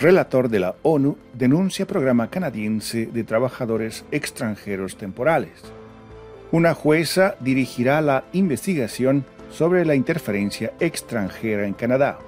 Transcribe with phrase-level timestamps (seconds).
[0.00, 5.50] relator de la ONU, denuncia programa canadiense de trabajadores extranjeros temporales.
[6.52, 12.18] Una jueza dirigirá la investigación sobre la interferencia extranjera en Canadá.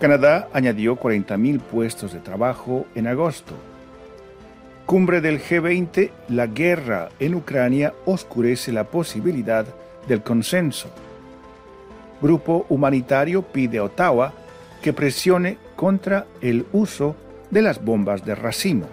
[0.00, 3.54] Canadá añadió 40.000 puestos de trabajo en agosto.
[4.86, 9.66] Cumbre del G20, la guerra en Ucrania oscurece la posibilidad
[10.08, 10.88] del consenso.
[12.22, 14.32] Grupo humanitario pide a Ottawa
[14.80, 17.14] que presione contra el uso
[17.50, 18.86] de las bombas de racimo.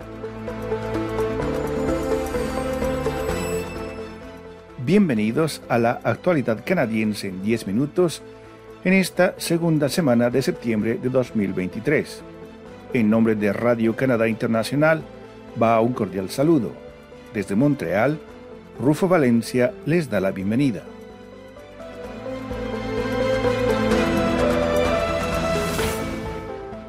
[4.85, 8.21] Bienvenidos a la actualidad canadiense en 10 minutos
[8.83, 12.21] en esta segunda semana de septiembre de 2023.
[12.93, 15.01] En nombre de Radio Canadá Internacional
[15.61, 16.73] va un cordial saludo.
[17.33, 18.19] Desde Montreal,
[18.79, 20.83] Rufo Valencia les da la bienvenida.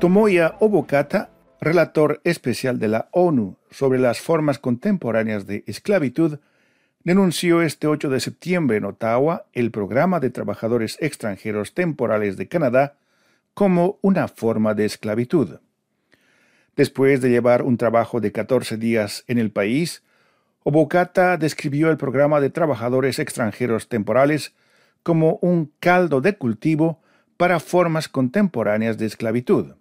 [0.05, 1.31] Tomoya Obokata,
[1.63, 6.41] relator especial de la ONU sobre las formas contemporáneas de esclavitud,
[7.05, 12.99] denunció este 8 de septiembre en Ottawa el programa de trabajadores extranjeros temporales de Canadá
[13.55, 15.61] como una forma de esclavitud.
[16.77, 20.03] Después de llevar un trabajo de 14 días en el país,
[20.65, 24.53] Obokata describió el programa de trabajadores extranjeros temporales
[25.03, 27.01] como un caldo de cultivo
[27.39, 29.73] para formas contemporáneas de esclavitud.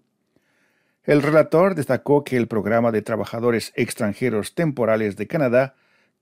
[1.04, 5.76] El relator destacó que el programa de trabajadores extranjeros temporales de Canadá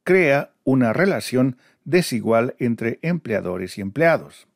[0.04, 4.48] crea una relación desigual entre empleadores y empleados.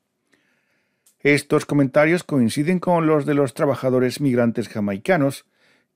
[1.19, 5.45] Estos comentarios coinciden con los de los trabajadores migrantes jamaicanos,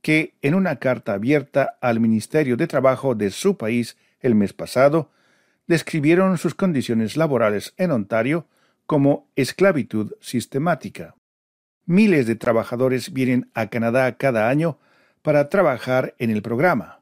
[0.01, 5.11] que en una carta abierta al Ministerio de Trabajo de su país el mes pasado,
[5.67, 8.47] describieron sus condiciones laborales en Ontario
[8.85, 11.15] como esclavitud sistemática.
[11.89, 14.77] Miles de trabajadores vienen a Canadá cada año
[15.23, 17.01] para trabajar en el programa.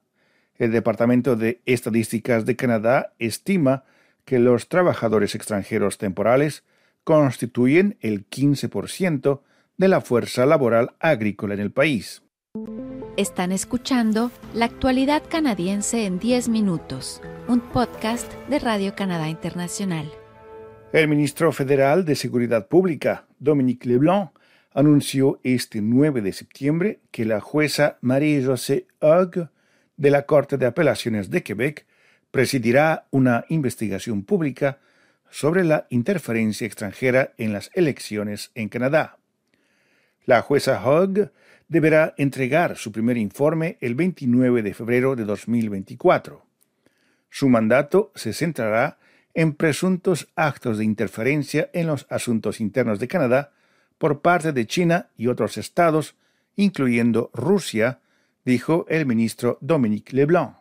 [0.56, 3.84] El Departamento de Estadísticas de Canadá estima
[4.24, 6.64] que los trabajadores extranjeros temporales
[7.04, 9.42] constituyen el 15%
[9.76, 12.24] de la fuerza laboral agrícola en el país.
[13.18, 20.10] Están escuchando La actualidad canadiense en 10 minutos, un podcast de Radio Canadá Internacional.
[20.94, 24.37] El ministro federal de Seguridad Pública, Dominique Leblanc,
[24.74, 29.50] anunció este 9 de septiembre que la jueza Marie-José Hogg
[29.98, 31.86] de la Corte de Apelaciones de Quebec
[32.32, 34.80] presidirá una investigación pública
[35.30, 39.18] sobre la interferencia extranjera en las elecciones en Canadá.
[40.26, 41.32] La jueza Hogg
[41.68, 46.46] deberá entregar su primer informe el 29 de febrero de 2024.
[47.30, 49.00] Su mandato se centrará
[49.34, 53.52] en presuntos actos de interferencia en los asuntos internos de Canadá
[53.98, 56.16] por parte de China y otros estados,
[56.56, 58.00] incluyendo Rusia,
[58.46, 60.56] dijo el ministro Dominique Leblanc.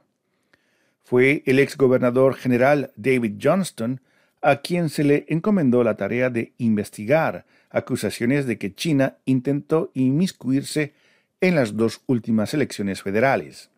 [1.04, 4.00] Fue el exgobernador general David Johnston
[4.42, 10.94] a quien se le encomendó la tarea de investigar acusaciones de que China intentó inmiscuirse
[11.40, 13.70] en las dos últimas elecciones federales.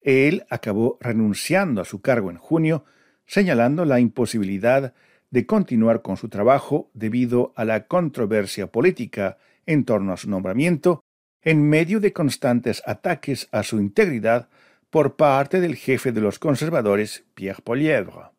[0.00, 2.84] Él acabó renunciando a su cargo en junio,
[3.26, 4.94] señalando la imposibilidad
[5.32, 11.02] de continuar con su trabajo debido a la controversia política en torno a su nombramiento,
[11.40, 14.48] en medio de constantes ataques a su integridad
[14.90, 18.30] por parte del jefe de los conservadores, Pierre Polièvre.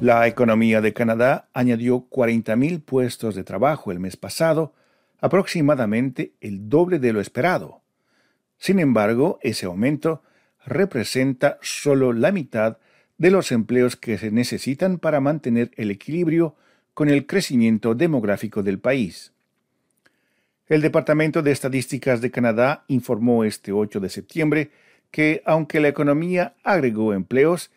[0.00, 4.72] La economía de Canadá añadió 40.000 puestos de trabajo el mes pasado,
[5.20, 7.82] aproximadamente el doble de lo esperado.
[8.56, 10.22] Sin embargo, ese aumento
[10.64, 12.78] representa solo la mitad
[13.18, 16.56] de los empleos que se necesitan para mantener el equilibrio
[16.94, 19.32] con el crecimiento demográfico del país.
[20.66, 24.70] El Departamento de Estadísticas de Canadá informó este 8 de septiembre
[25.10, 27.70] que, aunque la economía agregó empleos,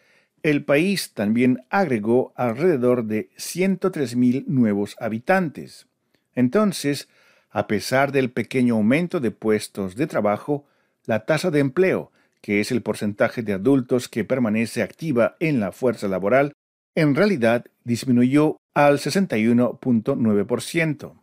[0.43, 5.87] el país también agregó alrededor de 103.000 nuevos habitantes.
[6.35, 7.07] Entonces,
[7.49, 10.65] a pesar del pequeño aumento de puestos de trabajo,
[11.05, 12.11] la tasa de empleo
[12.43, 16.51] que es el porcentaje de adultos que permanece activa en la fuerza laboral,
[16.93, 21.13] en realidad disminuyó al 61.9%.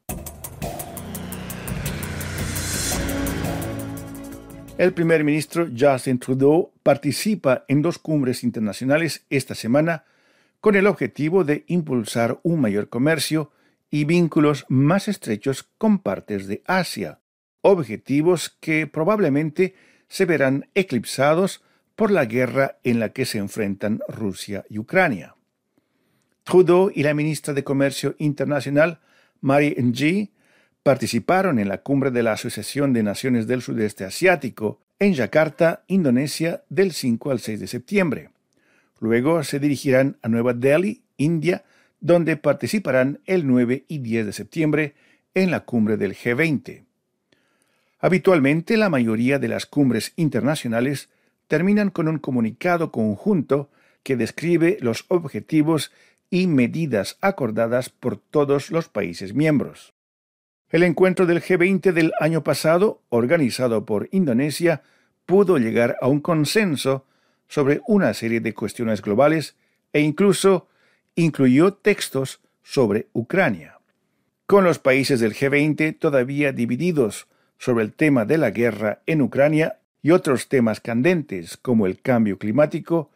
[4.78, 10.05] El primer ministro Justin Trudeau participa en dos cumbres internacionales esta semana
[10.61, 13.52] con el objetivo de impulsar un mayor comercio
[13.90, 17.20] y vínculos más estrechos con partes de Asia,
[17.61, 19.75] objetivos que probablemente
[20.10, 21.62] se verán eclipsados
[21.96, 25.36] por la guerra en la que se enfrentan Rusia y Ucrania.
[26.44, 29.00] Trudeau y la ministra de Comercio Internacional
[29.40, 30.28] Mari Ng
[30.82, 36.64] participaron en la cumbre de la Asociación de Naciones del Sudeste Asiático en Yakarta, Indonesia,
[36.68, 38.30] del 5 al 6 de septiembre.
[38.98, 41.64] Luego se dirigirán a Nueva Delhi, India,
[42.00, 44.94] donde participarán el 9 y 10 de septiembre
[45.34, 46.84] en la cumbre del G20.
[48.00, 51.11] Habitualmente la mayoría de las cumbres internacionales
[51.49, 53.70] terminan con un comunicado conjunto
[54.02, 55.93] que describe los objetivos
[56.31, 59.93] y medidas acordadas por todos los países miembros.
[60.70, 64.82] El encuentro del G20 del año pasado, organizado por Indonesia,
[65.26, 67.05] pudo llegar a un consenso
[67.49, 69.56] sobre una serie de cuestiones globales
[69.93, 70.69] e incluso
[71.17, 73.81] incluyó textos sobre Ucrania.
[74.46, 77.26] Con los países del G20 todavía divididos
[77.60, 82.38] sobre el tema de la guerra en Ucrania y otros temas candentes como el cambio
[82.38, 83.10] climático,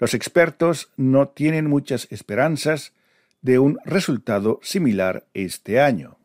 [0.00, 2.92] los expertos no tienen muchas esperanzas
[3.40, 6.16] de un resultado similar este año.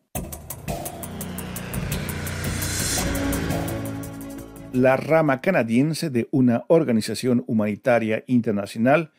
[4.73, 9.11] La rama canadiense de una organización humanitaria internacional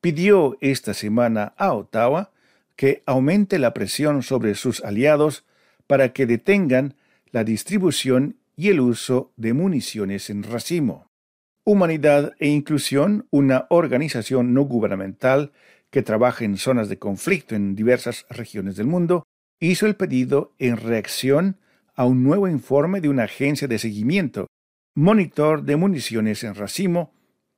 [0.00, 2.30] pidió esta semana a Ottawa
[2.76, 5.44] que aumente la presión sobre sus aliados
[5.86, 6.94] para que detengan
[7.32, 11.06] la distribución y el uso de municiones en racimo.
[11.64, 15.52] Humanidad e Inclusión, una organización no gubernamental
[15.90, 19.24] que trabaja en zonas de conflicto en diversas regiones del mundo,
[19.60, 21.58] hizo el pedido en reacción
[21.94, 24.46] a un nuevo informe de una agencia de seguimiento,
[24.94, 27.12] Monitor de Municiones en Racimo,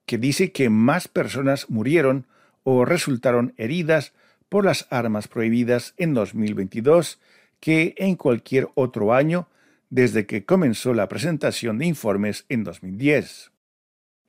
[0.07, 2.27] que dice que más personas murieron
[2.65, 4.13] o resultaron heridas
[4.49, 7.21] por las armas prohibidas en 2022
[7.61, 9.49] que en cualquier otro año
[9.93, 13.53] desde que comenzó la presentación de informes en 2010.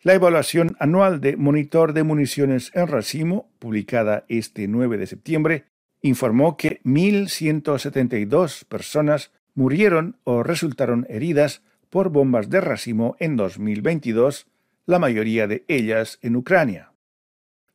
[0.02, 5.64] La evaluación anual de Monitor de Municiones en Racimo, publicada este 9 de septiembre,
[6.02, 14.48] informó que 1.172 personas murieron o resultaron heridas por bombas de racimo en 2022,
[14.86, 16.92] la mayoría de ellas en Ucrania.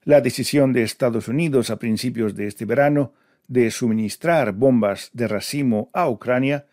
[0.03, 3.15] La decisión de Estados Unidos a principios de este verano
[3.47, 6.67] de suministrar bombas de racimo a Ucrania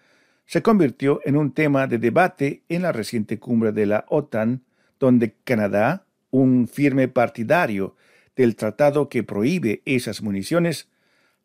[0.46, 4.64] se convirtió en un tema de debate en la reciente cumbre de la OTAN,
[5.00, 7.96] donde Canadá, un firme partidario
[8.36, 10.90] del tratado que prohíbe esas municiones,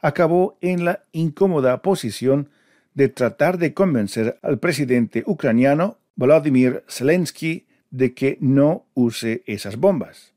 [0.01, 2.51] acabó en la incómoda posición
[2.95, 10.35] de tratar de convencer al presidente ucraniano Volodymyr Zelensky de que no use esas bombas.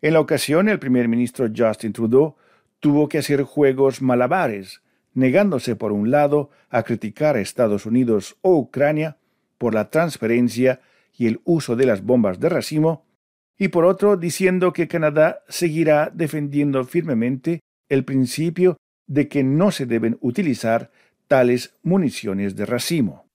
[0.00, 2.36] En la ocasión, el primer ministro Justin Trudeau
[2.80, 4.80] tuvo que hacer juegos malabares
[5.18, 9.16] negándose por un lado a criticar a Estados Unidos o Ucrania
[9.58, 10.80] por la transferencia
[11.16, 13.04] y el uso de las bombas de racimo,
[13.58, 18.76] y por otro diciendo que Canadá seguirá defendiendo firmemente el principio
[19.08, 20.92] de que no se deben utilizar
[21.26, 23.26] tales municiones de racimo.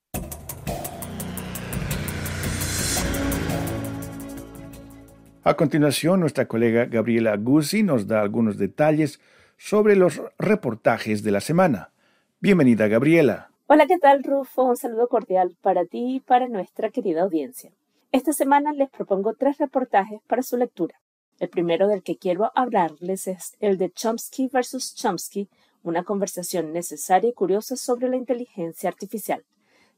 [5.44, 9.20] A continuación, nuestra colega Gabriela Guzzi nos da algunos detalles
[9.58, 11.92] sobre los reportajes de la semana.
[12.40, 13.50] Bienvenida, Gabriela.
[13.68, 14.64] Hola, ¿qué tal, Rufo?
[14.64, 17.72] Un saludo cordial para ti y para nuestra querida audiencia.
[18.12, 21.00] Esta semana les propongo tres reportajes para su lectura.
[21.40, 25.50] El primero del que quiero hablarles es el de Chomsky versus Chomsky,
[25.82, 29.44] una conversación necesaria y curiosa sobre la inteligencia artificial.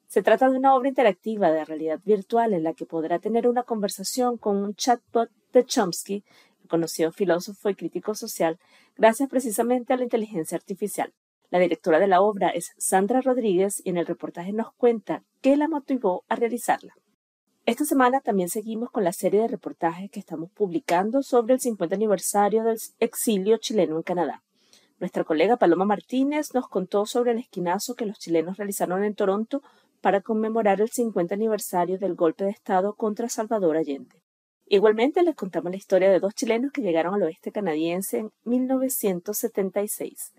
[0.08, 3.64] Se trata de una obra interactiva de realidad virtual en la que podrá tener una
[3.64, 6.24] conversación con un chatbot de Chomsky
[6.68, 8.60] conocido filósofo y crítico social,
[8.96, 11.14] gracias precisamente a la inteligencia artificial.
[11.50, 15.56] La directora de la obra es Sandra Rodríguez y en el reportaje nos cuenta qué
[15.58, 16.94] la motivó a realizarla.
[17.66, 21.96] Esta semana también seguimos con la serie de reportajes que estamos publicando sobre el 50
[21.96, 24.44] aniversario del exilio chileno en Canadá.
[25.00, 29.62] Nuestra colega Paloma Martínez nos contó sobre el esquinazo que los chilenos realizaron en Toronto
[30.00, 34.25] para conmemorar el 50 aniversario del golpe de Estado contra Salvador Allende.
[34.68, 40.34] Igualmente les contamos la historia de dos chilenos que llegaron al oeste canadiense en 1976.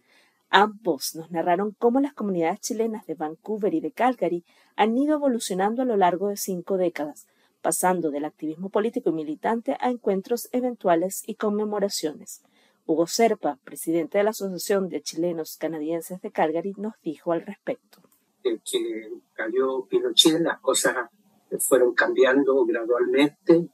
[0.51, 5.83] Ambos nos narraron cómo las comunidades chilenas de Vancouver y de Calgary han ido evolucionando
[5.83, 7.29] a lo largo de cinco décadas,
[7.63, 12.43] pasando del activismo político y militante a encuentros eventuales y conmemoraciones.
[12.85, 18.01] Hugo Serpa, presidente de la Asociación de Chilenos Canadienses de Calgary, nos dijo al respecto.
[18.43, 21.11] En que cayó Pinochet, las cosas
[21.59, 23.69] fueron cambiando gradualmente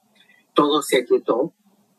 [0.55, 1.53] todo se aquietó,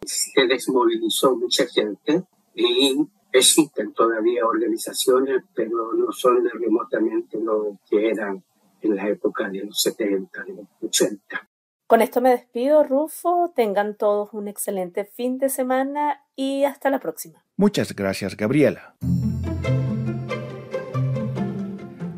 [0.06, 2.24] se desmovilizó mucha gente
[2.56, 2.96] y
[3.32, 8.44] existen todavía organizaciones, pero no son remotamente lo que eran
[8.82, 11.50] en la época de los 70, de los 80.
[11.88, 13.52] Con esto me despido, Rufo.
[13.56, 17.44] Tengan todos un excelente fin de semana y hasta la próxima.
[17.58, 18.96] Muchas gracias, Gabriela.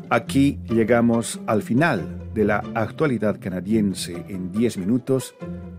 [0.08, 5.34] Aquí llegamos al final de la actualidad canadiense en 10 minutos,